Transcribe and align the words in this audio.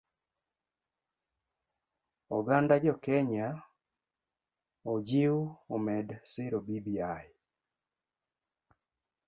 Oganda 2.37 2.75
jokenya 2.83 3.47
ojiw 4.93 5.35
omed 5.75 6.07
siro 6.31 6.59
bbi. 6.67 6.95